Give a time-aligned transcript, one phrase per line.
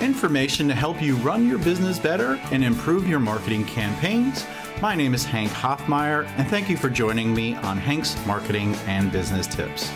[0.00, 4.46] information to help you run your business better and improve your marketing campaigns.
[4.80, 9.12] My name is Hank Hoffmeier, and thank you for joining me on Hank's Marketing and
[9.12, 9.90] Business Tips.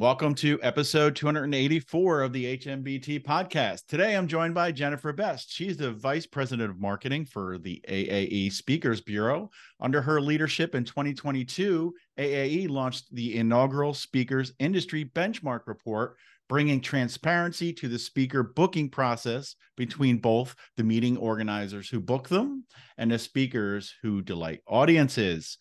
[0.00, 3.84] Welcome to episode 284 of the HMBT podcast.
[3.86, 5.52] Today I'm joined by Jennifer Best.
[5.52, 9.50] She's the Vice President of Marketing for the AAE Speakers Bureau.
[9.78, 16.16] Under her leadership in 2022, AAE launched the inaugural Speakers Industry Benchmark Report,
[16.48, 22.64] bringing transparency to the speaker booking process between both the meeting organizers who book them
[22.96, 25.58] and the speakers who delight audiences.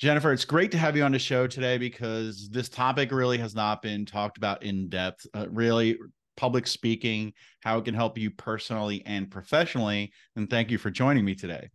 [0.00, 3.54] Jennifer, it's great to have you on the show today because this topic really has
[3.54, 5.26] not been talked about in depth.
[5.34, 5.96] Uh, really,
[6.36, 10.12] public speaking, how it can help you personally and professionally.
[10.36, 11.70] And thank you for joining me today.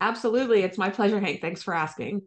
[0.00, 0.62] Absolutely.
[0.62, 1.40] It's my pleasure, Hank.
[1.40, 2.22] Thanks for asking.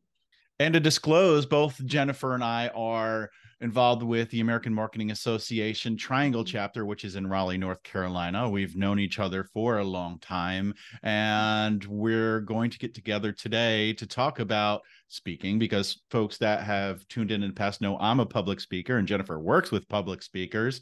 [0.59, 3.30] And to disclose, both Jennifer and I are
[3.62, 6.52] involved with the American Marketing Association Triangle mm-hmm.
[6.52, 8.50] chapter, which is in Raleigh, North Carolina.
[8.50, 10.73] We've known each other for a long time,
[11.04, 17.08] and we're going to get together today to talk about speaking because folks that have
[17.08, 20.23] tuned in in the past know I'm a public speaker, and Jennifer works with public
[20.23, 20.82] speakers.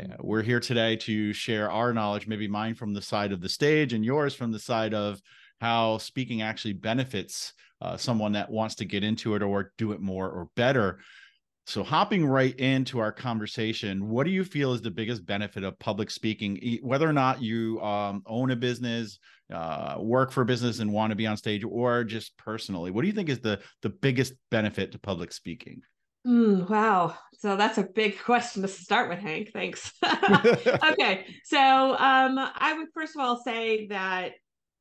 [0.00, 3.48] Uh, we're here today to share our knowledge, maybe mine from the side of the
[3.48, 5.20] stage and yours from the side of
[5.60, 10.00] how speaking actually benefits uh, someone that wants to get into it or do it
[10.00, 10.98] more or better.
[11.66, 15.78] So, hopping right into our conversation, what do you feel is the biggest benefit of
[15.78, 19.18] public speaking, whether or not you um, own a business,
[19.52, 22.90] uh, work for a business, and want to be on stage, or just personally?
[22.90, 25.80] What do you think is the the biggest benefit to public speaking?
[26.26, 27.16] Mm, wow.
[27.38, 29.50] So that's a big question to start with, Hank.
[29.52, 29.90] Thanks.
[30.04, 31.26] okay.
[31.44, 34.32] So um, I would first of all say that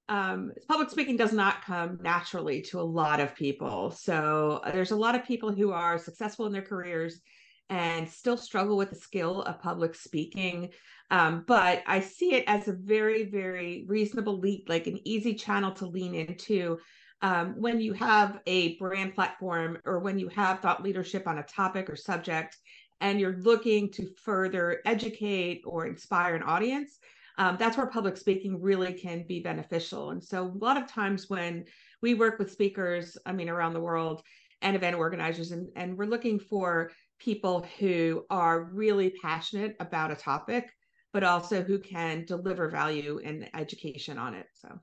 [0.10, 3.92] um, public speaking does not come naturally to a lot of people.
[3.92, 7.22] So uh, there's a lot of people who are successful in their careers
[7.70, 10.70] and still struggle with the skill of public speaking.
[11.10, 15.72] Um, but I see it as a very, very reasonable leap, like an easy channel
[15.74, 16.80] to lean into
[17.22, 21.44] um, when you have a brand platform or when you have thought leadership on a
[21.44, 22.58] topic or subject
[23.00, 27.00] and you're looking to further educate or inspire an audience
[27.38, 30.12] um, that's where public speaking really can be beneficial.
[30.12, 31.66] And so a lot of times when
[32.02, 34.22] we work with speakers, I mean, around the world
[34.62, 40.16] and event organizers, and, and we're looking for people who are really passionate about a
[40.16, 40.70] topic,
[41.12, 44.48] but also who can deliver value and education on it.
[44.54, 44.80] So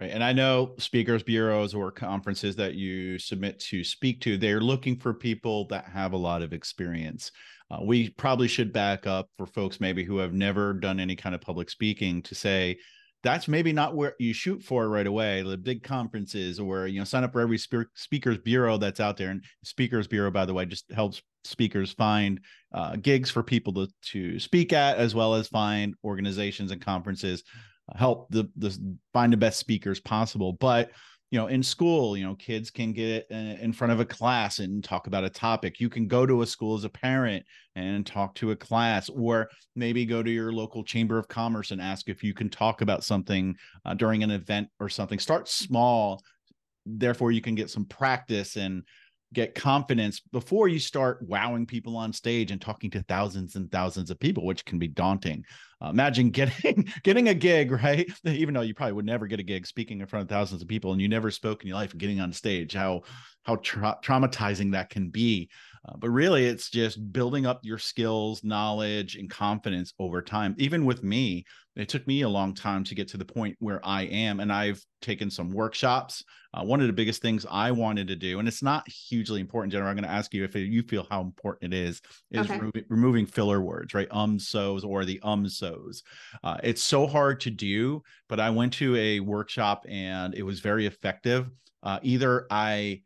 [0.00, 0.12] Right.
[0.12, 4.96] And I know speakers bureaus or conferences that you submit to speak to, they're looking
[4.96, 7.32] for people that have a lot of experience.
[7.70, 11.34] Uh, we probably should back up for folks maybe who have never done any kind
[11.34, 12.76] of public speaking to say
[13.22, 15.42] that's maybe not where you shoot for right away.
[15.42, 19.16] The big conferences or you know sign up for every spe- speakers bureau that's out
[19.16, 19.30] there.
[19.30, 22.40] And speakers bureau, by the way, just helps speakers find
[22.72, 27.44] uh, gigs for people to to speak at, as well as find organizations and conferences
[27.92, 30.54] uh, help the the find the best speakers possible.
[30.54, 30.90] But
[31.30, 34.82] you know in school you know kids can get in front of a class and
[34.82, 35.80] talk about a topic.
[35.80, 37.44] You can go to a school as a parent
[37.76, 41.80] and talk to a class or maybe go to your local chamber of commerce and
[41.80, 43.54] ask if you can talk about something
[43.84, 45.18] uh, during an event or something.
[45.18, 46.20] Start small.
[46.84, 48.82] Therefore you can get some practice and
[49.32, 54.10] get confidence before you start wowing people on stage and talking to thousands and thousands
[54.10, 55.44] of people which can be daunting.
[55.82, 58.10] Uh, imagine getting getting a gig right?
[58.26, 60.68] Even though you probably would never get a gig speaking in front of thousands of
[60.68, 63.02] people and you never spoke in your life getting on stage how
[63.44, 65.48] how tra- traumatizing that can be
[65.88, 70.84] uh, but really it's just building up your skills knowledge and confidence over time even
[70.84, 71.44] with me
[71.76, 74.52] it took me a long time to get to the point where I am, and
[74.52, 76.24] I've taken some workshops.
[76.52, 79.72] Uh, one of the biggest things I wanted to do, and it's not hugely important,
[79.72, 79.88] Jennifer.
[79.88, 82.00] I'm going to ask you if you feel how important it is,
[82.32, 82.58] is okay.
[82.58, 84.08] remo- removing filler words, right?
[84.10, 86.02] Um, so's or the um so's.
[86.42, 90.60] Uh, it's so hard to do, but I went to a workshop and it was
[90.60, 91.48] very effective.
[91.82, 93.02] Uh, either I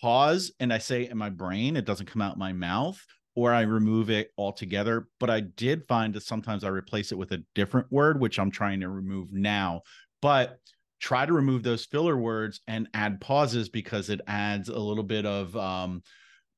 [0.00, 2.98] pause and I say in my brain, it doesn't come out my mouth,
[3.34, 5.08] or I remove it altogether.
[5.18, 8.50] But I did find that sometimes I replace it with a different word, which I'm
[8.50, 9.82] trying to remove now.
[10.22, 10.58] But
[11.00, 15.24] try to remove those filler words and add pauses because it adds a little bit
[15.24, 16.02] of um,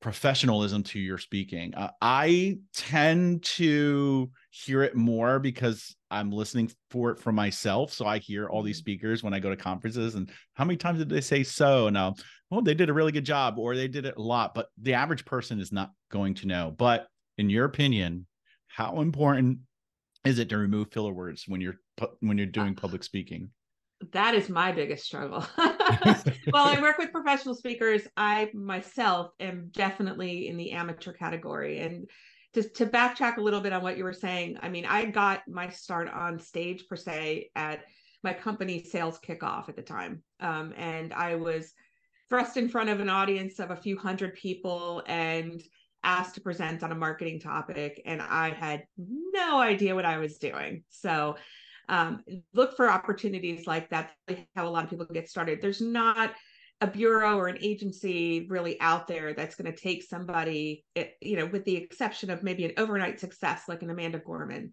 [0.02, 1.75] professionalism to your speaking.
[1.75, 7.93] Uh, I tend to hear it more because I'm listening for it for myself.
[7.93, 8.82] So I hear all these mm-hmm.
[8.82, 11.88] speakers when I go to conferences and how many times did they say so?
[11.88, 12.16] Now,
[12.50, 14.94] well, they did a really good job or they did it a lot, but the
[14.94, 16.75] average person is not going to know.
[16.76, 17.06] But
[17.38, 18.26] in your opinion,
[18.66, 19.60] how important
[20.25, 21.76] is it to remove filler words when you're
[22.20, 23.50] when you're doing public speaking?
[24.12, 25.44] That is my biggest struggle.
[25.58, 28.02] well, I work with professional speakers.
[28.16, 31.78] I myself am definitely in the amateur category.
[31.81, 32.08] And
[32.54, 35.43] just to backtrack a little bit on what you were saying, I mean, I got
[35.49, 37.84] my start on stage per se at
[38.22, 40.22] my company sales kickoff at the time.
[40.40, 41.72] Um, and I was
[42.28, 45.62] thrust in front of an audience of a few hundred people and
[46.05, 48.02] asked to present on a marketing topic.
[48.05, 50.84] And I had no idea what I was doing.
[50.90, 51.37] So
[51.88, 52.23] um,
[52.55, 54.12] look for opportunities like that.
[54.55, 55.61] How a lot of people get started.
[55.61, 56.32] There's not
[56.81, 61.37] a bureau or an agency really out there that's going to take somebody, eh, you
[61.37, 64.73] know, with the exception of maybe an overnight success like an Amanda Gorman.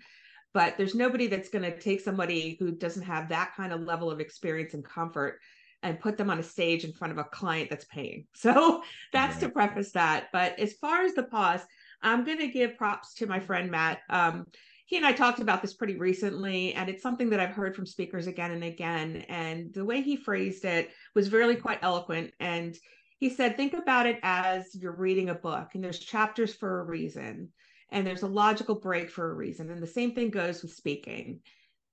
[0.51, 4.09] But there's nobody that's going to take somebody who doesn't have that kind of level
[4.09, 5.39] of experience and comfort
[5.83, 8.25] and put them on a stage in front of a client that's paying.
[8.35, 8.81] So
[9.13, 9.41] that's right.
[9.41, 10.27] to preface that.
[10.33, 11.61] But as far as the pause,
[12.01, 13.99] I'm going to give props to my friend Matt.
[14.09, 14.47] Um,
[14.89, 17.85] he and I talked about this pretty recently, and it's something that I've heard from
[17.85, 19.23] speakers again and again.
[19.29, 22.33] And the way he phrased it was really quite eloquent.
[22.39, 22.75] And
[23.19, 26.85] he said, think about it as you're reading a book, and there's chapters for a
[26.85, 27.49] reason,
[27.91, 29.69] and there's a logical break for a reason.
[29.69, 31.41] And the same thing goes with speaking.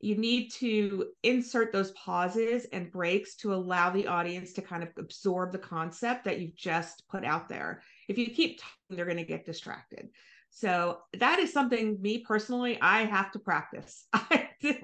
[0.01, 4.89] You need to insert those pauses and breaks to allow the audience to kind of
[4.97, 7.83] absorb the concept that you've just put out there.
[8.09, 10.09] If you keep talking, they're going to get distracted.
[10.57, 14.07] So that is something me personally, I have to practice.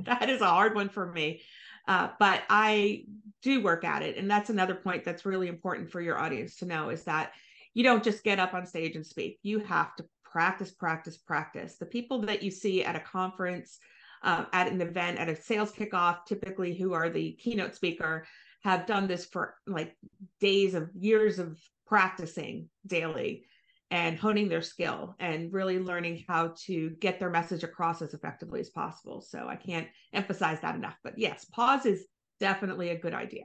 [0.00, 1.40] that is a hard one for me.
[1.88, 3.04] Uh, but I
[3.40, 4.18] do work at it.
[4.18, 7.32] And that's another point that's really important for your audience to know is that
[7.72, 9.38] you don't just get up on stage and speak.
[9.42, 11.76] You have to practice, practice, practice.
[11.76, 13.78] The people that you see at a conference,
[14.22, 18.26] uh, at an event, at a sales kickoff, typically who are the keynote speaker,
[18.62, 19.96] have done this for like
[20.38, 23.46] days of years of practicing daily
[23.92, 28.58] and honing their skill and really learning how to get their message across as effectively
[28.58, 29.20] as possible.
[29.20, 30.96] So I can't emphasize that enough.
[31.04, 32.06] But yes, pause is
[32.40, 33.44] definitely a good idea.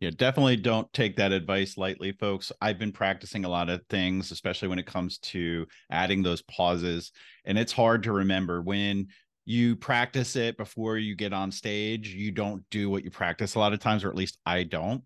[0.00, 2.50] Yeah, definitely don't take that advice lightly, folks.
[2.60, 7.12] I've been practicing a lot of things, especially when it comes to adding those pauses.
[7.44, 9.06] And it's hard to remember when
[9.44, 13.60] you practice it before you get on stage, you don't do what you practice a
[13.60, 15.04] lot of times, or at least I don't.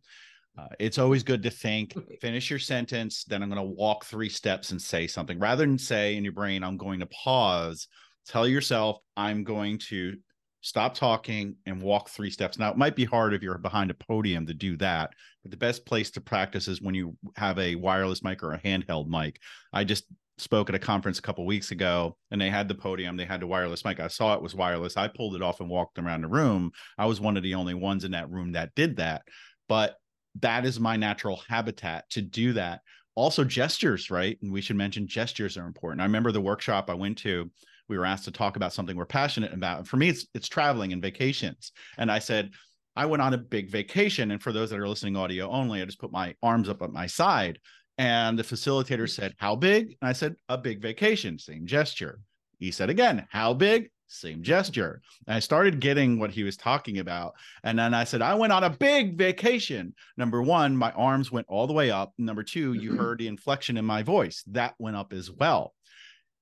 [0.59, 4.29] Uh, it's always good to think, finish your sentence, then I'm going to walk three
[4.29, 7.87] steps and say something rather than say in your brain, I'm going to pause.
[8.27, 10.17] Tell yourself, I'm going to
[10.63, 12.59] stop talking and walk three steps.
[12.59, 15.11] Now, it might be hard if you're behind a podium to do that,
[15.43, 18.61] but the best place to practice is when you have a wireless mic or a
[18.61, 19.41] handheld mic.
[19.73, 20.05] I just
[20.39, 23.41] spoke at a conference a couple weeks ago and they had the podium they had
[23.41, 26.21] the wireless mic i saw it was wireless i pulled it off and walked around
[26.21, 29.23] the room i was one of the only ones in that room that did that
[29.69, 29.97] but
[30.41, 32.81] that is my natural habitat to do that.
[33.15, 34.39] Also, gestures, right?
[34.43, 36.01] And we should mention gestures are important.
[36.01, 37.51] I remember the workshop I went to,
[37.89, 39.79] we were asked to talk about something we're passionate about.
[39.79, 41.73] And for me, it's it's traveling and vacations.
[41.97, 42.51] And I said,
[42.95, 44.31] I went on a big vacation.
[44.31, 46.93] And for those that are listening audio only, I just put my arms up at
[46.93, 47.59] my side.
[47.97, 49.97] And the facilitator said, How big?
[50.01, 52.21] And I said, A big vacation, same gesture.
[52.59, 53.91] He said again, How big?
[54.09, 55.01] Same gesture.
[55.27, 57.35] And I started getting what he was talking about.
[57.63, 59.95] And then I said, I went on a big vacation.
[60.17, 62.13] Number one, my arms went all the way up.
[62.19, 62.99] Number two, you mm-hmm.
[62.99, 64.43] heard the inflection in my voice.
[64.49, 65.75] That went up as well.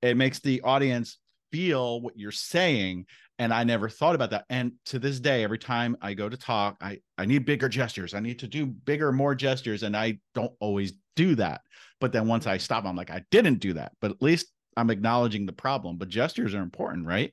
[0.01, 1.19] It makes the audience
[1.53, 3.07] feel what you're saying.
[3.39, 4.47] And I never thought about that.
[4.49, 8.15] And to this day, every time I go to talk, I, I need bigger gestures.
[8.15, 9.83] I need to do bigger, more gestures.
[9.83, 11.61] And I don't always do that.
[12.01, 12.63] But then once I mm-hmm.
[12.63, 13.93] stop, I'm like, I didn't do that.
[14.01, 15.97] But at least I'm acknowledging the problem.
[15.99, 17.33] But gestures are important, right?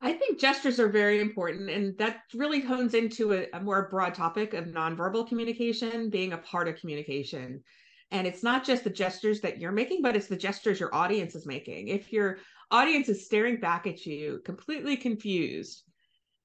[0.00, 4.14] I think gestures are very important, and that really hones into a, a, more broad
[4.14, 7.62] topic of nonverbal communication being a part of communication.
[8.10, 11.34] And it's not just the gestures that you're making, but it's the gestures your audience
[11.34, 11.88] is making.
[11.88, 12.38] If your
[12.70, 15.82] audience is staring back at you, completely confused,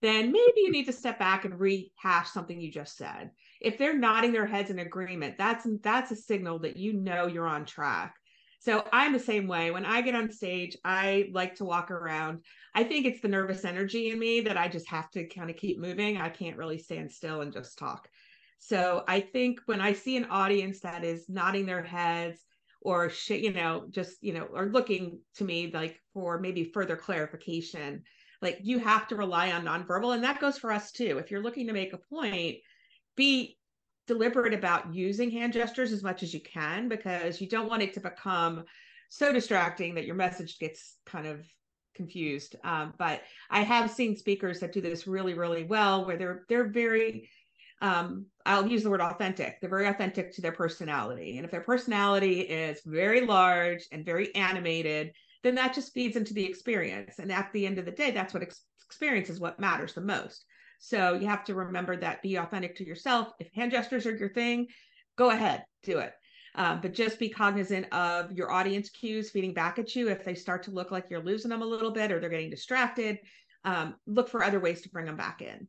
[0.01, 3.31] then maybe you need to step back and rehash something you just said.
[3.59, 7.47] If they're nodding their heads in agreement, that's that's a signal that you know you're
[7.47, 8.15] on track.
[8.61, 9.71] So I'm the same way.
[9.71, 12.45] When I get on stage, I like to walk around.
[12.75, 15.55] I think it's the nervous energy in me that I just have to kind of
[15.55, 16.17] keep moving.
[16.17, 18.07] I can't really stand still and just talk.
[18.59, 22.45] So I think when I see an audience that is nodding their heads
[22.81, 26.95] or sh- you know just you know or looking to me like for maybe further
[26.95, 28.03] clarification,
[28.43, 31.17] like you have to rely on nonverbal, and that goes for us too.
[31.17, 32.57] If you're looking to make a point,
[33.15, 33.57] be
[34.11, 37.93] deliberate about using hand gestures as much as you can because you don't want it
[37.93, 38.65] to become
[39.07, 41.45] so distracting that your message gets kind of
[41.95, 42.57] confused.
[42.65, 46.67] Um, but I have seen speakers that do this really, really well, where they're they're
[46.67, 47.29] very
[47.81, 49.59] um, I'll use the word authentic.
[49.59, 51.37] They're very authentic to their personality.
[51.37, 56.33] And if their personality is very large and very animated, then that just feeds into
[56.33, 57.17] the experience.
[57.17, 60.01] And at the end of the day, that's what ex- experience is what matters the
[60.01, 60.45] most.
[60.83, 63.31] So you have to remember that be authentic to yourself.
[63.39, 64.67] If hand gestures are your thing,
[65.15, 66.11] go ahead, do it.
[66.55, 70.09] Um, but just be cognizant of your audience cues feeding back at you.
[70.09, 72.49] If they start to look like you're losing them a little bit or they're getting
[72.49, 73.19] distracted,
[73.63, 75.67] um, look for other ways to bring them back in.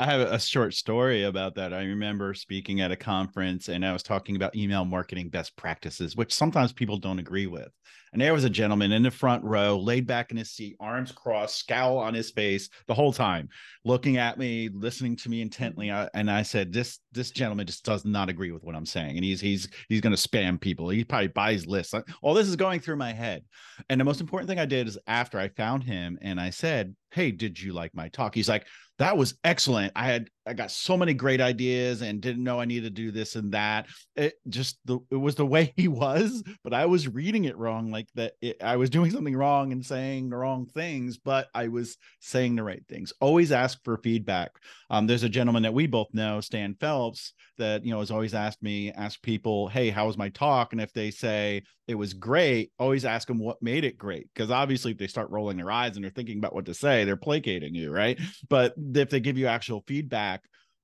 [0.00, 1.72] I have a short story about that.
[1.72, 6.16] I remember speaking at a conference and I was talking about email marketing best practices,
[6.16, 7.68] which sometimes people don't agree with.
[8.12, 11.10] And there was a gentleman in the front row, laid back in his seat, arms
[11.10, 13.48] crossed, scowl on his face the whole time,
[13.84, 15.90] looking at me, listening to me intently.
[15.90, 19.24] and I said, "This this gentleman just does not agree with what I'm saying, and
[19.24, 20.88] he's he's he's going to spam people.
[20.90, 21.92] He probably buys lists.
[22.22, 23.42] All this is going through my head.
[23.88, 26.94] And the most important thing I did is after I found him and I said,
[27.10, 28.64] "Hey, did you like my talk?" He's like,
[28.98, 29.92] that was excellent.
[29.96, 33.10] I had I got so many great ideas and didn't know I needed to do
[33.10, 33.86] this and that.
[34.14, 37.90] It just the it was the way he was, but I was reading it wrong,
[37.90, 41.68] like that it, I was doing something wrong and saying the wrong things, but I
[41.68, 43.12] was saying the right things.
[43.20, 44.52] Always ask for feedback.
[44.90, 48.34] Um, there's a gentleman that we both know, Stan Phelps, that you know has always
[48.34, 50.72] asked me, ask people, hey, how was my talk?
[50.72, 54.28] And if they say it was great, always ask them what made it great.
[54.34, 57.04] Because obviously, if they start rolling their eyes and they're thinking about what to say,
[57.04, 58.18] they're placating you, right?
[58.48, 60.33] But if they give you actual feedback,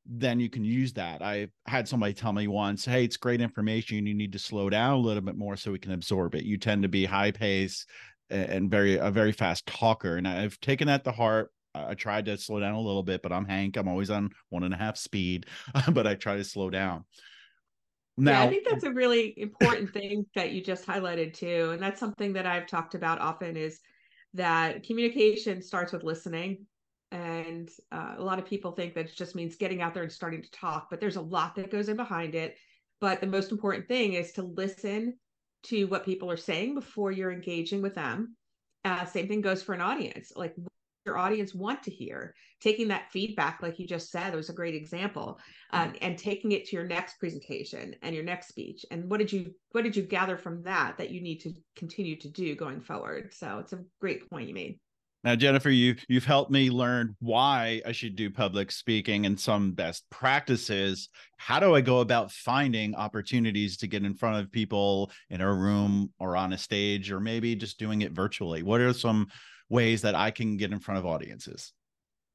[0.06, 1.22] then you can use that.
[1.22, 4.06] I had somebody tell me once, hey, it's great information.
[4.06, 6.44] You need to slow down a little bit more so we can absorb it.
[6.44, 7.86] You tend to be high pace
[8.30, 10.16] and very a very fast talker.
[10.16, 11.50] And I've taken that to heart.
[11.74, 13.76] I tried to slow down a little bit, but I'm Hank.
[13.76, 15.46] I'm always on one and a half speed,
[15.92, 17.04] but I try to slow down.
[18.16, 21.70] Now, yeah, I think that's a really important thing that you just highlighted too.
[21.72, 23.80] And that's something that I've talked about often is
[24.34, 26.66] that communication starts with listening.
[27.12, 30.12] And uh, a lot of people think that it just means getting out there and
[30.12, 32.56] starting to talk, but there's a lot that goes in behind it.
[33.00, 35.16] But the most important thing is to listen
[35.64, 38.36] to what people are saying before you're engaging with them.
[38.84, 40.32] Uh, same thing goes for an audience.
[40.36, 40.54] Like
[41.06, 44.74] your audience want to hear taking that feedback like you just said was a great
[44.74, 45.38] example
[45.72, 49.32] um, and taking it to your next presentation and your next speech and what did
[49.32, 52.80] you what did you gather from that that you need to continue to do going
[52.80, 54.78] forward so it's a great point you made
[55.22, 59.72] now, Jennifer, you you've helped me learn why I should do public speaking and some
[59.72, 61.10] best practices.
[61.36, 65.54] How do I go about finding opportunities to get in front of people in a
[65.54, 68.62] room or on a stage, or maybe just doing it virtually?
[68.62, 69.26] What are some
[69.68, 71.72] ways that I can get in front of audiences?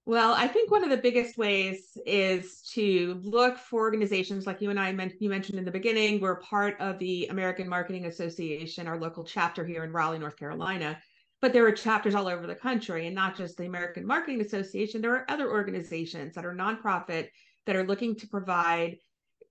[0.08, 4.70] Well, I think one of the biggest ways is to look for organizations like you
[4.70, 6.22] and I meant you mentioned in the beginning.
[6.22, 11.00] We're part of the American Marketing Association, our local chapter here in Raleigh, North Carolina.
[11.46, 15.00] But there are chapters all over the country, and not just the American Marketing Association.
[15.00, 17.28] There are other organizations that are nonprofit
[17.68, 18.98] that are looking to provide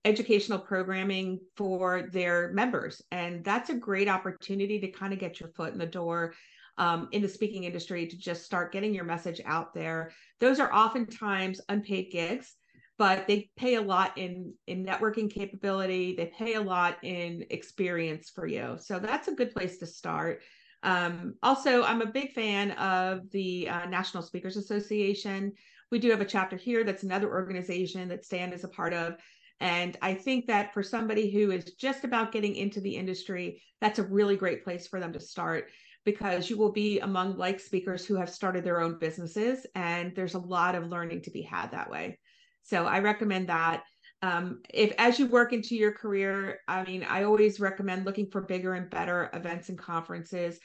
[0.03, 3.01] educational programming for their members.
[3.11, 6.33] And that's a great opportunity to kind of get your foot in the door
[6.77, 10.11] um, in the speaking industry to just start getting your message out there.
[10.41, 12.55] Those are oftentimes unpaid gigs,
[12.97, 16.13] but they pay a lot in in networking capability.
[16.13, 18.75] They pay a lot in experience for you.
[18.81, 20.41] So that's a good place to start.
[20.83, 25.53] Um, also, I'm a big fan of the uh, National Speakers Association.
[25.91, 29.15] We do have a chapter here that's another organization that Stan is a part of.
[29.59, 33.99] And I think that for somebody who is just about getting into the industry, that's
[33.99, 35.69] a really great place for them to start
[36.05, 40.35] because you will be among like speakers who have started their own businesses and there's
[40.35, 42.17] a lot of learning to be had that way
[42.63, 43.83] so i recommend that
[44.21, 48.41] um, if as you work into your career i mean i always recommend looking for
[48.41, 50.59] bigger and better events and conferences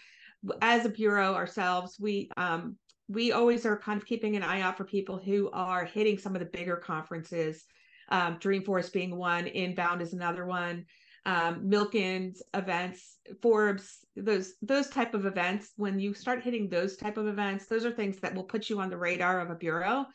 [0.62, 2.76] as a bureau ourselves we um,
[3.08, 6.34] we always are kind of keeping an eye out for people who are hitting some
[6.34, 7.64] of the bigger conferences
[8.10, 10.84] um, dreamforce being one inbound is another one
[11.26, 15.72] um, Milken's events, Forbes, those those type of events.
[15.76, 18.80] When you start hitting those type of events, those are things that will put you
[18.80, 20.06] on the radar of a bureau.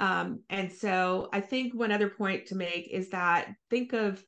[0.00, 4.22] Um, and so I think one other point to make is that think of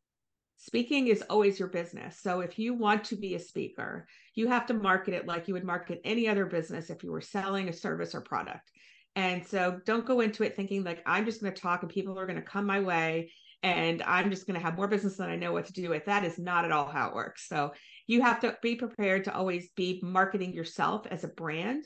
[0.56, 2.20] speaking is always your business.
[2.20, 5.54] So if you want to be a speaker, you have to market it like you
[5.54, 8.70] would market any other business if you were selling a service or product.
[9.16, 12.18] And so don't go into it thinking like I'm just going to talk and people
[12.18, 13.30] are going to come my way
[13.62, 16.04] and I'm just going to have more business than I know what to do with.
[16.04, 17.48] That is not at all how it works.
[17.48, 17.72] So
[18.06, 21.84] you have to be prepared to always be marketing yourself as a brand,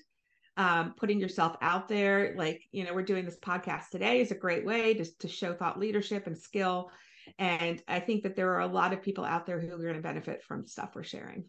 [0.58, 2.34] um, putting yourself out there.
[2.36, 5.54] Like, you know, we're doing this podcast today is a great way to, to show
[5.54, 6.90] thought leadership and skill.
[7.38, 9.94] And I think that there are a lot of people out there who are going
[9.94, 11.44] to benefit from stuff we're sharing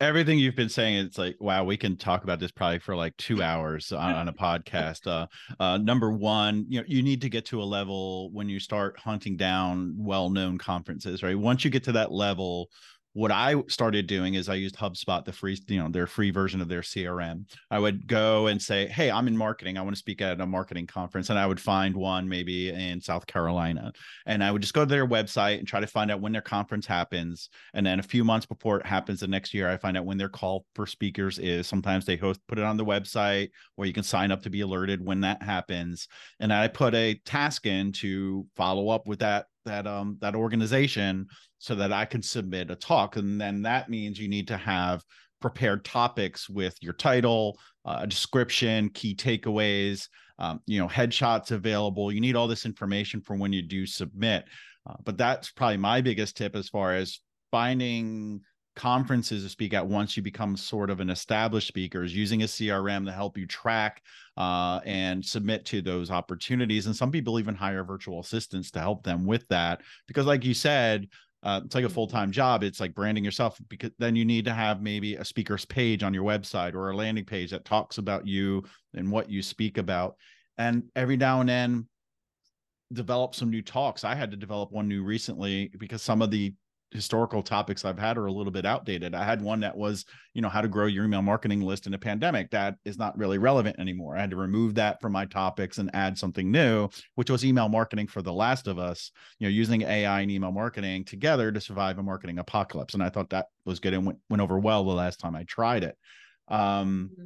[0.00, 3.16] everything you've been saying it's like wow we can talk about this probably for like
[3.16, 5.26] two hours on, on a podcast uh,
[5.60, 8.98] uh, number one you know you need to get to a level when you start
[8.98, 12.68] hunting down well-known conferences right once you get to that level
[13.14, 16.60] what I started doing is I used HubSpot, the free, you know, their free version
[16.60, 17.48] of their CRM.
[17.70, 19.78] I would go and say, Hey, I'm in marketing.
[19.78, 21.30] I want to speak at a marketing conference.
[21.30, 23.92] And I would find one maybe in South Carolina.
[24.26, 26.42] And I would just go to their website and try to find out when their
[26.42, 27.50] conference happens.
[27.72, 30.18] And then a few months before it happens the next year, I find out when
[30.18, 31.68] their call for speakers is.
[31.68, 34.62] Sometimes they host, put it on the website, or you can sign up to be
[34.62, 36.08] alerted when that happens.
[36.40, 41.26] And I put a task in to follow up with that that um that organization
[41.64, 43.16] so that I can submit a talk.
[43.16, 45.02] And then that means you need to have
[45.40, 52.12] prepared topics with your title, uh, a description, key takeaways, um, you know, headshots available.
[52.12, 54.44] You need all this information for when you do submit.
[54.86, 58.42] Uh, but that's probably my biggest tip as far as finding
[58.76, 62.46] conferences to speak at once you become sort of an established speaker is using a
[62.46, 64.02] crm to help you track
[64.36, 69.04] uh, and submit to those opportunities and some people even hire virtual assistants to help
[69.04, 71.06] them with that because like you said
[71.44, 74.52] uh, it's like a full-time job it's like branding yourself because then you need to
[74.52, 78.26] have maybe a speaker's page on your website or a landing page that talks about
[78.26, 80.16] you and what you speak about
[80.58, 81.86] and every now and then
[82.92, 84.04] develop some new talks.
[84.04, 86.54] I had to develop one new recently because some of the
[86.90, 89.14] historical topics I've had are a little bit outdated.
[89.14, 91.94] I had one that was, you know, how to grow your email marketing list in
[91.94, 92.50] a pandemic.
[92.50, 94.16] That is not really relevant anymore.
[94.16, 97.68] I had to remove that from my topics and add something new, which was email
[97.68, 101.60] marketing for the last of us, you know, using AI and email marketing together to
[101.60, 102.94] survive a marketing apocalypse.
[102.94, 105.44] And I thought that was good and went, went over well the last time I
[105.44, 105.96] tried it.
[106.48, 107.24] Um, mm-hmm.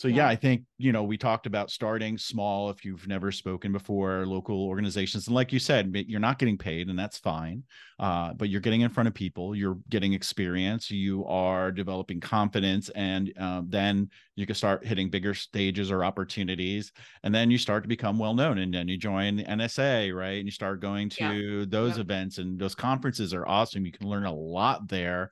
[0.00, 0.16] So yeah.
[0.16, 0.28] yeah.
[0.28, 4.64] I think you know we talked about starting small if you've never spoken before, local
[4.64, 7.64] organizations, and like you said, you're not getting paid, and that's fine.
[7.98, 12.88] Uh, but you're getting in front of people, you're getting experience, you are developing confidence,
[12.94, 16.92] and uh, then you can start hitting bigger stages or opportunities,
[17.22, 20.38] and then you start to become well known, and then you join the NSA, right?
[20.38, 21.64] And you start going to yeah.
[21.68, 22.04] those yeah.
[22.04, 23.84] events, and those conferences are awesome.
[23.84, 25.30] You can learn a lot there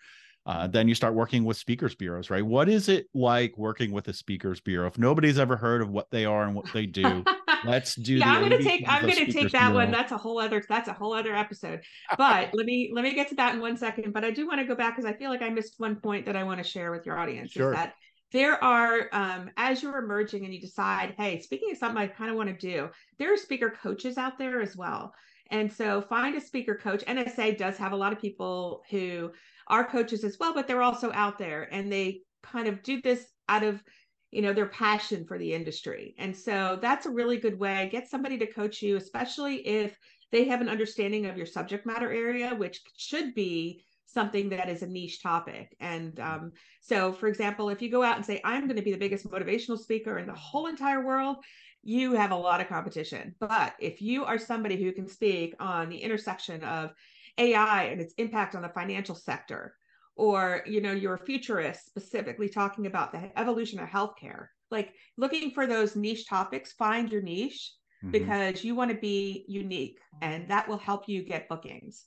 [0.48, 2.44] uh, then you start working with speakers bureaus, right?
[2.44, 4.86] What is it like working with a speakers bureau?
[4.86, 7.22] If nobody's ever heard of what they are and what they do,
[7.66, 8.14] let's do.
[8.14, 8.82] yeah, I'm gonna take.
[8.88, 9.74] I'm gonna take that bureau.
[9.74, 9.90] one.
[9.90, 10.64] That's a whole other.
[10.66, 11.82] That's a whole other episode.
[12.16, 14.14] But let me let me get to that in one second.
[14.14, 16.24] But I do want to go back because I feel like I missed one point
[16.24, 17.50] that I want to share with your audience.
[17.52, 17.72] Sure.
[17.72, 17.92] Is that
[18.32, 22.30] there are um, as you're emerging and you decide, hey, speaking of something I kind
[22.30, 25.12] of want to do, there are speaker coaches out there as well.
[25.50, 27.04] And so find a speaker coach.
[27.06, 29.30] NSA does have a lot of people who
[29.68, 33.26] are coaches as well, but they're also out there and they kind of do this
[33.48, 33.82] out of
[34.30, 36.14] you know their passion for the industry.
[36.18, 39.96] And so that's a really good way get somebody to coach you especially if
[40.30, 44.82] they have an understanding of your subject matter area which should be something that is
[44.82, 45.74] a niche topic.
[45.80, 46.52] And um,
[46.82, 49.30] so for example if you go out and say i'm going to be the biggest
[49.30, 51.38] motivational speaker in the whole entire world
[51.82, 53.34] you have a lot of competition.
[53.40, 56.90] But if you are somebody who can speak on the intersection of
[57.38, 59.74] AI and its impact on the financial sector,
[60.16, 64.48] or you know, you're a futurist specifically talking about the evolution of healthcare.
[64.70, 67.72] Like looking for those niche topics, find your niche
[68.04, 68.10] mm-hmm.
[68.10, 72.04] because you want to be unique and that will help you get bookings.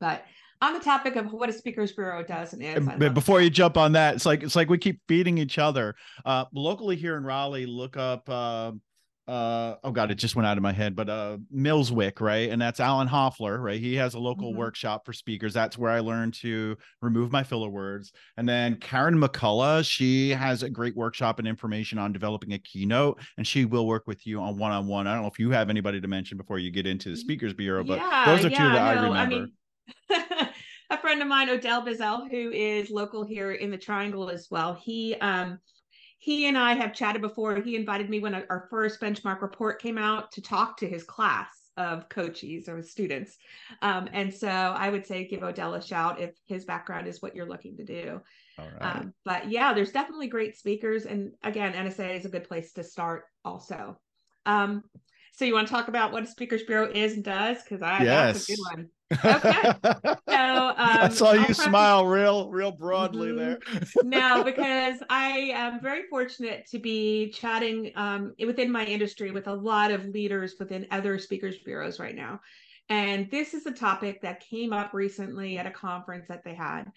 [0.00, 0.24] But
[0.62, 2.86] on the topic of what a speakers bureau does and is.
[2.98, 5.94] But before you jump on that, it's like it's like we keep feeding each other.
[6.24, 8.72] Uh, locally here in Raleigh, look up uh,
[9.30, 12.50] uh oh god it just went out of my head but uh millswick right?
[12.50, 13.80] And that's alan hoffler right?
[13.80, 14.58] He has a local mm-hmm.
[14.58, 15.54] workshop for speakers.
[15.54, 18.12] That's where i learned to remove my filler words.
[18.36, 23.20] And then karen mccullough she has a great workshop and information on developing a keynote
[23.38, 25.06] and she will work with you on one-on-one.
[25.06, 27.54] I don't know if you have anybody to mention before you get into the speakers
[27.54, 29.50] bureau but yeah, those are yeah, two that i remember
[30.10, 30.48] I mean,
[30.90, 34.74] a friend of mine odell Bizzell who is local here in the triangle as well
[34.74, 35.60] he um
[36.20, 37.56] he and I have chatted before.
[37.56, 41.48] He invited me when our first benchmark report came out to talk to his class
[41.78, 43.38] of coaches or students.
[43.80, 47.34] Um, and so I would say give Odell a shout if his background is what
[47.34, 48.20] you're looking to do.
[48.82, 51.06] Um, but yeah, there's definitely great speakers.
[51.06, 53.98] And again, NSA is a good place to start also.
[54.44, 54.84] Um,
[55.32, 57.62] so you want to talk about what a speakers bureau is and does?
[57.62, 58.46] Because I yes.
[58.46, 58.88] that's a good one.
[59.12, 59.72] Okay.
[59.82, 63.38] So um, I saw you smile real, real broadly mm-hmm.
[63.38, 63.58] there.
[64.04, 69.54] no, because I am very fortunate to be chatting um, within my industry with a
[69.54, 72.40] lot of leaders within other speakers bureaus right now.
[72.88, 76.90] And this is a topic that came up recently at a conference that they had.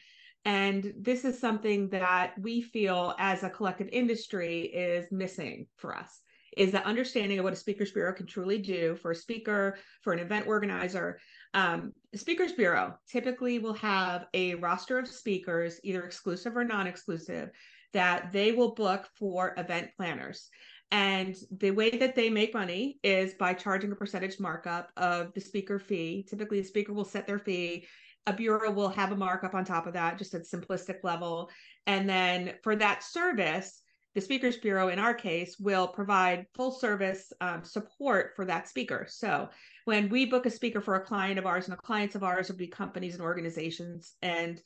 [0.46, 6.22] And this is something that we feel as a collective industry is missing for us
[6.58, 10.14] is the understanding of what a speakers bureau can truly do for a speaker, for
[10.14, 11.20] an event organizer.
[11.54, 17.50] Um, speakers bureau typically will have a roster of speakers, either exclusive or non-exclusive,
[17.94, 20.50] that they will book for event planners.
[20.92, 25.42] And the way that they make money is by charging a percentage markup of the
[25.42, 26.26] speaker fee.
[26.30, 27.86] Typically, the speaker will set their fee
[28.26, 31.50] a bureau will have a markup on top of that, just at simplistic level.
[31.88, 33.82] And then for that service,
[34.16, 39.08] the Speakers Bureau, in our case, will provide full service um, support for that speaker.
[39.10, 39.50] So
[39.86, 42.50] when we book a speaker for a client of ours, and the clients of ours
[42.50, 44.62] will be companies and organizations, and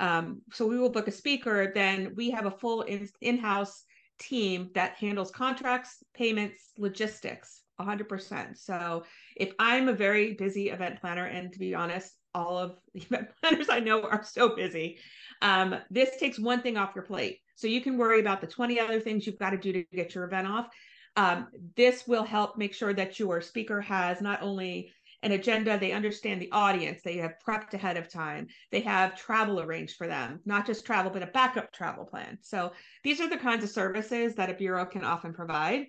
[0.00, 2.82] um, so we will book a speaker, then we have a full
[3.20, 3.84] in house
[4.18, 8.56] team that handles contracts, payments, logistics 100%.
[8.56, 9.04] So
[9.36, 13.28] if I'm a very busy event planner, and to be honest, all of the event
[13.40, 14.98] planners I know are so busy,
[15.40, 17.40] um, this takes one thing off your plate.
[17.56, 20.14] So you can worry about the 20 other things you've got to do to get
[20.14, 20.68] your event off.
[21.16, 25.92] Um, this will help make sure that your speaker has not only an agenda, they
[25.92, 30.40] understand the audience, they have prepped ahead of time, they have travel arranged for them,
[30.44, 32.38] not just travel, but a backup travel plan.
[32.40, 32.72] So
[33.04, 35.86] these are the kinds of services that a bureau can often provide.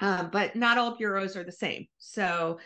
[0.00, 1.86] Um, but not all bureaus are the same.
[1.98, 2.58] So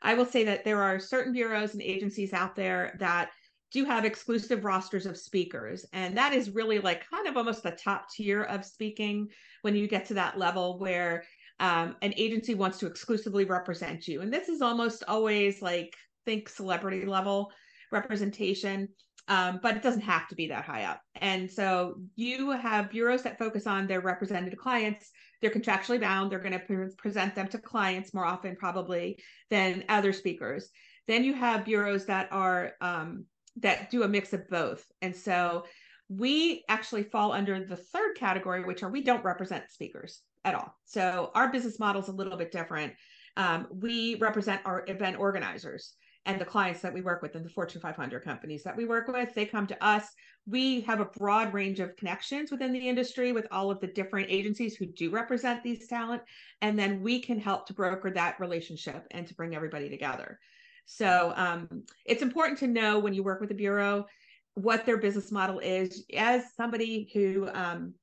[0.00, 3.30] I will say that there are certain bureaus and agencies out there that
[3.74, 5.84] do have exclusive rosters of speakers.
[5.92, 9.28] And that is really like kind of almost the top tier of speaking
[9.62, 11.24] when you get to that level where
[11.58, 14.22] um, an agency wants to exclusively represent you.
[14.22, 15.92] And this is almost always like,
[16.24, 17.50] think celebrity level
[17.92, 18.88] representation.
[19.26, 21.00] Um, but it doesn't have to be that high up.
[21.16, 25.10] And so you have bureaus that focus on their represented clients.
[25.40, 26.30] They're contractually bound.
[26.30, 29.18] They're going to pre- present them to clients more often, probably,
[29.50, 30.68] than other speakers.
[31.08, 33.24] Then you have bureaus that are um,
[33.56, 34.84] that do a mix of both.
[35.02, 35.64] And so
[36.08, 40.74] we actually fall under the third category, which are we don't represent speakers at all.
[40.84, 42.92] So our business model is a little bit different.
[43.36, 45.94] Um, we represent our event organizers
[46.26, 49.08] and the clients that we work with and the Fortune 500 companies that we work
[49.08, 49.34] with.
[49.34, 50.06] They come to us.
[50.46, 54.30] We have a broad range of connections within the industry with all of the different
[54.30, 56.22] agencies who do represent these talent.
[56.62, 60.38] And then we can help to broker that relationship and to bring everybody together.
[60.86, 64.06] So um, it's important to know when you work with a bureau
[64.54, 66.04] what their business model is.
[66.16, 67.94] As somebody who um,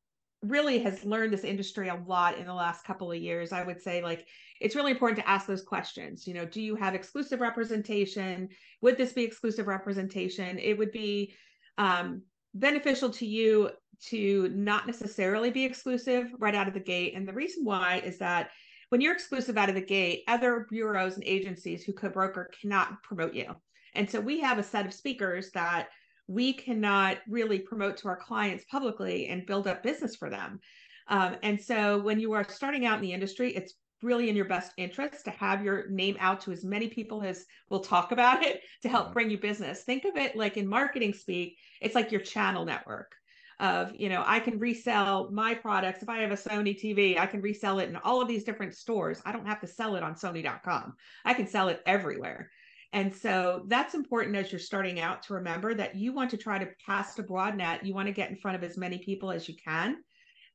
[0.41, 3.81] really has learned this industry a lot in the last couple of years, I would
[3.81, 4.25] say like
[4.59, 6.27] it's really important to ask those questions.
[6.27, 8.49] You know, do you have exclusive representation?
[8.81, 10.59] Would this be exclusive representation?
[10.59, 11.33] It would be
[11.77, 13.71] um, beneficial to you
[14.09, 17.13] to not necessarily be exclusive right out of the gate.
[17.15, 18.49] And the reason why is that
[18.91, 23.01] when you're exclusive out of the gate, other bureaus and agencies who could broker cannot
[23.03, 23.55] promote you.
[23.95, 25.87] And so we have a set of speakers that
[26.27, 30.59] we cannot really promote to our clients publicly and build up business for them.
[31.07, 34.45] Um, and so when you are starting out in the industry, it's really in your
[34.45, 38.43] best interest to have your name out to as many people as will talk about
[38.43, 39.83] it to help bring you business.
[39.83, 43.13] Think of it like in marketing speak, it's like your channel network
[43.61, 46.01] of you know i can resell my products.
[46.01, 48.75] If i have a sony tv i can resell it in all of these different
[48.75, 49.21] stores.
[49.25, 52.49] I don't have to sell it on sony.com i can sell it everywhere.
[52.93, 56.59] And so that's important as you're starting out to remember that you want to try
[56.59, 57.85] to cast a broad net.
[57.85, 60.03] You want to get in front of as many people as you can.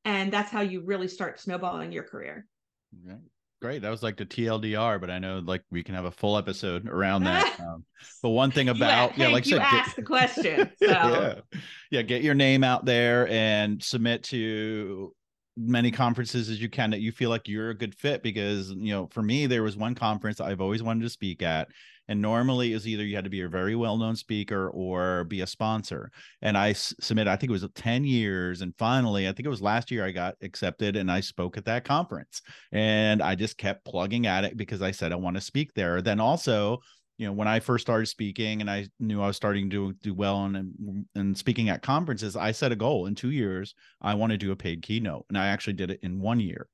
[0.04, 2.46] And that's how you really start snowballing your career.
[3.02, 3.20] Right
[3.60, 3.82] great.
[3.82, 6.88] That was like the TLDR, but I know like we can have a full episode
[6.88, 7.54] around that.
[7.66, 7.84] Um,
[8.22, 10.70] but one thing about yeah, yeah like you said, asked get, the question.
[10.78, 10.86] So.
[10.86, 11.34] yeah,
[11.90, 15.14] yeah, get your name out there and submit to
[15.56, 18.92] many conferences as you can that you feel like you're a good fit because you
[18.92, 21.68] know for me there was one conference I've always wanted to speak at
[22.08, 25.46] and normally is either you had to be a very well-known speaker or be a
[25.46, 26.10] sponsor.
[26.42, 29.50] And i s- submitted i think it was 10 years and finally i think it
[29.50, 32.42] was last year i got accepted and i spoke at that conference.
[32.72, 36.02] And i just kept plugging at it because i said i want to speak there.
[36.02, 36.80] Then also
[37.18, 40.12] you know when i first started speaking and i knew i was starting to do
[40.12, 43.06] well and and speaking at conferences i set a goal.
[43.06, 45.24] In two years i want to do a paid keynote.
[45.28, 46.68] And i actually did it in one year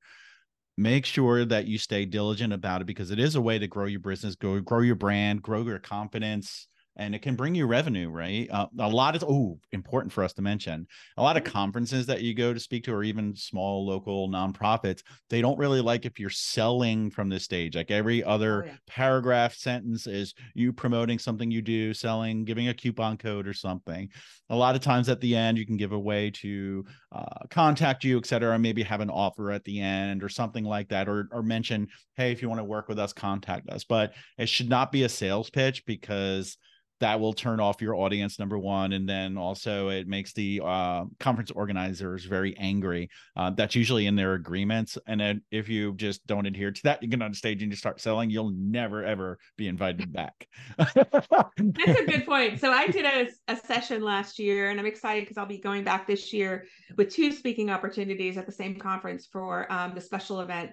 [0.76, 3.86] make sure that you stay diligent about it because it is a way to grow
[3.86, 8.10] your business, grow, grow your brand, grow your confidence, and it can bring you revenue,
[8.10, 8.48] right?
[8.50, 10.86] Uh, a lot of oh, important for us to mention.
[11.16, 11.52] A lot of mm-hmm.
[11.52, 15.80] conferences that you go to speak to, or even small local nonprofits, they don't really
[15.80, 17.76] like if you're selling from the stage.
[17.76, 18.76] Like every other oh, yeah.
[18.86, 24.10] paragraph sentence is you promoting something you do, selling, giving a coupon code or something.
[24.50, 28.04] A lot of times at the end, you can give a way to uh, contact
[28.04, 31.28] you, et cetera, maybe have an offer at the end or something like that, or
[31.32, 33.84] or mention, hey, if you want to work with us, contact us.
[33.84, 36.58] But it should not be a sales pitch because
[37.02, 41.04] that will turn off your audience number one and then also it makes the uh,
[41.18, 46.24] conference organizers very angry uh, that's usually in their agreements and then if you just
[46.28, 49.36] don't adhere to that you get on stage and you start selling you'll never ever
[49.56, 50.46] be invited back.
[50.78, 52.60] That's a good point.
[52.60, 55.82] So i did a, a session last year and i'm excited because i'll be going
[55.82, 60.40] back this year with two speaking opportunities at the same conference for um, the special
[60.40, 60.70] event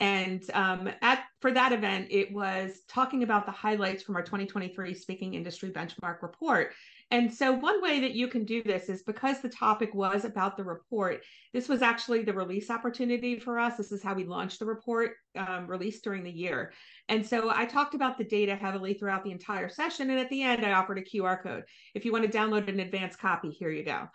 [0.00, 4.94] And um, at for that event, it was talking about the highlights from our 2023
[4.94, 6.72] Speaking Industry Benchmark Report.
[7.10, 10.56] And so, one way that you can do this is because the topic was about
[10.56, 13.76] the report, this was actually the release opportunity for us.
[13.76, 16.72] This is how we launched the report, um, released during the year.
[17.08, 20.10] And so, I talked about the data heavily throughout the entire session.
[20.10, 21.64] And at the end, I offered a QR code.
[21.94, 24.08] If you want to download an advanced copy, here you go.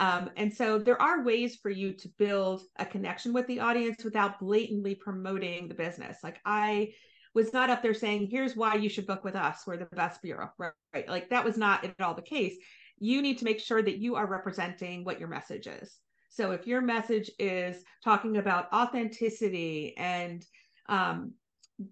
[0.00, 4.02] Um, and so there are ways for you to build a connection with the audience
[4.02, 6.16] without blatantly promoting the business.
[6.24, 6.94] Like I
[7.34, 9.62] was not up there saying, here's why you should book with us.
[9.66, 10.72] We're the best bureau, right?
[10.94, 11.08] right?
[11.08, 12.56] Like that was not at all the case.
[12.98, 15.98] You need to make sure that you are representing what your message is.
[16.30, 20.44] So if your message is talking about authenticity and
[20.88, 21.34] um,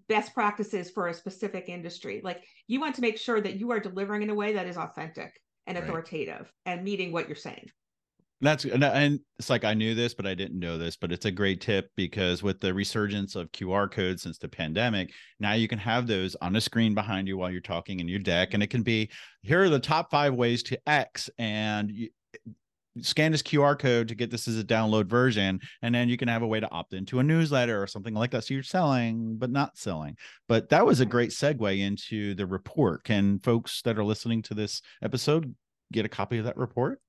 [0.07, 3.79] best practices for a specific industry, like you want to make sure that you are
[3.79, 6.73] delivering in a way that is authentic and authoritative right.
[6.73, 7.69] and meeting what you're saying.
[8.41, 10.95] That's and it's like I knew this, but I didn't know this.
[10.95, 15.11] But it's a great tip because with the resurgence of QR codes since the pandemic,
[15.39, 18.19] now you can have those on a screen behind you while you're talking in your
[18.19, 19.09] deck, and it can be
[19.41, 22.09] here are the top five ways to X, and you,
[23.01, 26.27] scan this QR code to get this as a download version, and then you can
[26.27, 28.45] have a way to opt into a newsletter or something like that.
[28.45, 30.17] So you're selling, but not selling.
[30.47, 31.11] But that was a mm-hmm.
[31.11, 33.03] great segue into the report.
[33.03, 35.53] Can folks that are listening to this episode
[35.91, 36.99] get a copy of that report?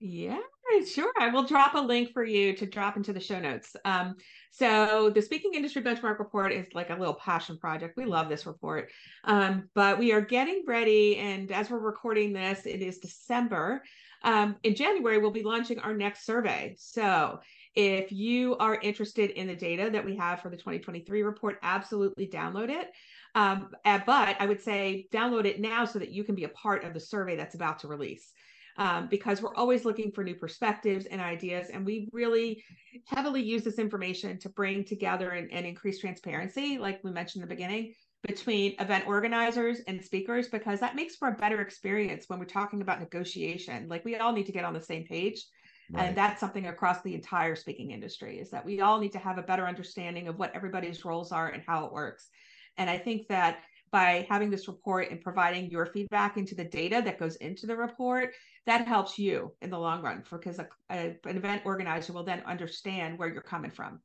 [0.00, 0.38] Yeah,
[0.86, 1.12] sure.
[1.18, 3.74] I will drop a link for you to drop into the show notes.
[3.84, 4.16] Um,
[4.50, 7.96] so the Speaking Industry Benchmark Report is like a little passion project.
[7.96, 8.90] We love this report,
[9.24, 11.16] um, but we are getting ready.
[11.16, 13.82] And as we're recording this, it is December.
[14.24, 16.74] Um, in January, we'll be launching our next survey.
[16.78, 17.40] So
[17.74, 22.26] if you are interested in the data that we have for the 2023 report, absolutely
[22.26, 22.90] download it.
[23.34, 26.48] Um, uh, but I would say download it now so that you can be a
[26.48, 28.32] part of the survey that's about to release
[28.78, 31.68] um, because we're always looking for new perspectives and ideas.
[31.72, 32.62] And we really
[33.06, 37.48] heavily use this information to bring together and, and increase transparency, like we mentioned in
[37.48, 37.94] the beginning,
[38.26, 42.80] between event organizers and speakers, because that makes for a better experience when we're talking
[42.80, 43.88] about negotiation.
[43.88, 45.44] Like we all need to get on the same page.
[45.90, 46.06] Right.
[46.06, 49.38] And that's something across the entire speaking industry is that we all need to have
[49.38, 52.28] a better understanding of what everybody's roles are and how it works.
[52.76, 53.60] And I think that
[53.90, 57.76] by having this report and providing your feedback into the data that goes into the
[57.76, 58.34] report,
[58.66, 63.28] that helps you in the long run because an event organizer will then understand where
[63.28, 64.00] you're coming from.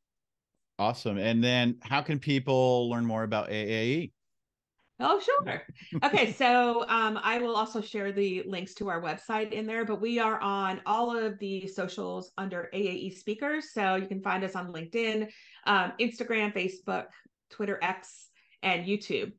[0.80, 1.18] Awesome.
[1.18, 4.12] And then how can people learn more about AAE?
[5.00, 5.62] Oh, sure.
[6.04, 6.32] Okay.
[6.32, 10.20] so um, I will also share the links to our website in there, but we
[10.20, 13.74] are on all of the socials under AAE speakers.
[13.74, 15.30] So you can find us on LinkedIn,
[15.66, 17.06] um, Instagram, Facebook,
[17.50, 18.30] Twitter, X,
[18.62, 19.34] and YouTube.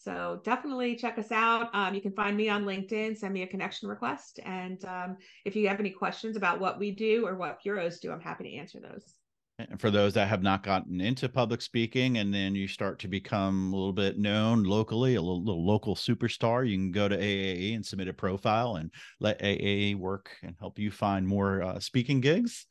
[0.00, 1.68] So definitely check us out.
[1.74, 4.40] Um, you can find me on LinkedIn, send me a connection request.
[4.46, 8.10] And um, if you have any questions about what we do or what bureaus do,
[8.10, 9.14] I'm happy to answer those.
[9.58, 13.08] And for those that have not gotten into public speaking and then you start to
[13.08, 17.18] become a little bit known locally, a little, little local superstar, you can go to
[17.18, 21.78] AAE and submit a profile and let AAE work and help you find more uh,
[21.78, 22.64] speaking gigs.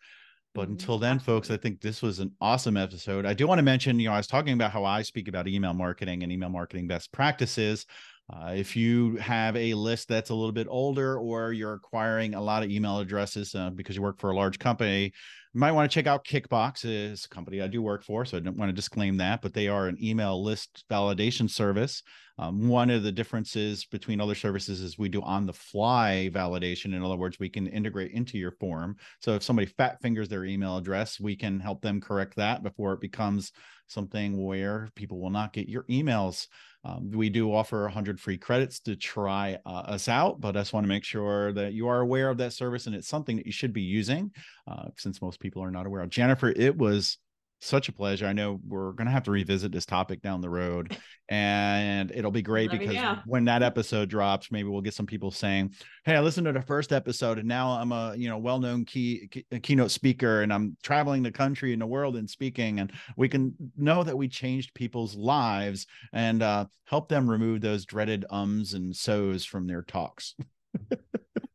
[0.60, 0.74] But mm-hmm.
[0.74, 3.26] until then, folks, I think this was an awesome episode.
[3.26, 5.48] I do want to mention, you know, I was talking about how I speak about
[5.48, 7.86] email marketing and email marketing best practices.
[8.32, 12.42] Uh, if you have a list that's a little bit older or you're acquiring a
[12.42, 15.90] lot of email addresses uh, because you work for a large company, you might want
[15.90, 16.86] to check out Kickbox.
[16.86, 19.54] It's a company I do work for, so I don't want to disclaim that, but
[19.54, 22.04] they are an email list validation service.
[22.38, 26.94] Um, one of the differences between other services is we do on the fly validation.
[26.94, 28.96] In other words, we can integrate into your form.
[29.22, 32.94] So if somebody fat fingers their email address, we can help them correct that before
[32.94, 33.52] it becomes
[33.88, 36.48] something where people will not get your emails.
[36.86, 40.74] Um, we do offer 100 free credits to try uh, us out, but I just
[40.74, 43.46] want to make sure that you are aware of that service and it's something that
[43.46, 44.32] you should be using
[44.68, 46.10] uh, since most people are not aware of.
[46.10, 47.18] Jennifer, it was
[47.60, 48.26] such a pleasure.
[48.26, 52.32] I know we're going to have to revisit this topic down the road, and it'll
[52.32, 52.96] be great because
[53.26, 55.74] when that episode drops, maybe we'll get some people saying,
[56.06, 59.28] "Hey, I listened to the first episode, and now I'm a you know well-known key,
[59.30, 63.30] key keynote speaker, and I'm traveling the country and the world and speaking, and we
[63.30, 68.74] can know that we changed people's lives and uh, help them remove those dreaded ums
[68.74, 70.36] and so's from their talks."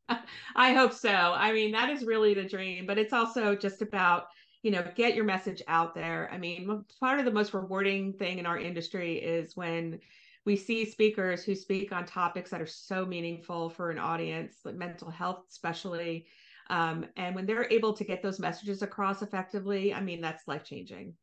[0.56, 1.10] I hope so.
[1.10, 4.26] I mean, that is really the dream, but it's also just about
[4.64, 6.28] you know get your message out there.
[6.32, 10.00] I mean part of the most rewarding thing in our industry is when
[10.46, 14.74] we see speakers who speak on topics that are so meaningful for an audience like
[14.74, 16.26] mental health especially
[16.70, 20.64] um, and when they're able to get those messages across effectively i mean that's life
[20.64, 21.14] changing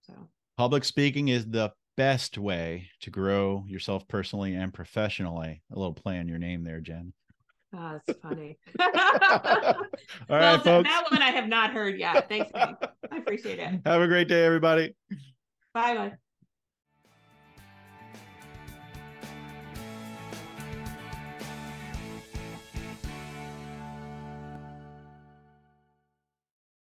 [0.00, 0.14] so.
[0.56, 5.62] Public speaking is the best way to grow yourself personally and professionally.
[5.72, 7.12] A little play on your name there jen
[7.74, 8.58] Oh, that's funny.
[8.80, 8.88] All
[10.28, 10.88] well, right, folks.
[10.88, 12.28] That one I have not heard yet.
[12.28, 12.76] Thanks, man.
[13.10, 13.80] I appreciate it.
[13.86, 14.94] Have a great day, everybody.
[15.74, 16.12] Bye bye.